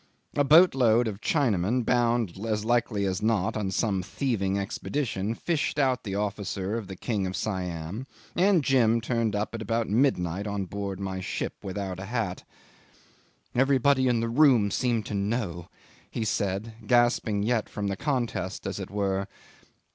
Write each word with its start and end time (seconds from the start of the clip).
A 0.35 0.43
boat 0.43 0.73
load 0.73 1.07
of 1.07 1.21
Chinamen, 1.21 1.85
bound, 1.85 2.35
as 2.43 2.65
likely 2.65 3.05
as 3.05 3.21
not, 3.21 3.55
on 3.55 3.69
some 3.69 4.01
thieving 4.01 4.57
expedition, 4.57 5.35
fished 5.35 5.77
out 5.77 6.03
the 6.05 6.15
officer 6.15 6.75
of 6.75 6.87
the 6.87 6.95
King 6.95 7.27
of 7.27 7.35
Siam, 7.35 8.07
and 8.35 8.63
Jim 8.63 8.99
turned 8.99 9.35
up 9.35 9.53
at 9.53 9.61
about 9.61 9.87
midnight 9.87 10.47
on 10.47 10.65
board 10.65 10.99
my 10.99 11.19
ship 11.19 11.53
without 11.61 11.99
a 11.99 12.05
hat. 12.05 12.43
"Everybody 13.53 14.07
in 14.07 14.21
the 14.21 14.27
room 14.29 14.71
seemed 14.71 15.05
to 15.05 15.13
know," 15.13 15.67
he 16.09 16.25
said, 16.25 16.73
gasping 16.87 17.43
yet 17.43 17.69
from 17.69 17.85
the 17.85 17.95
contest, 17.95 18.65
as 18.65 18.79
it 18.79 18.89
were. 18.89 19.27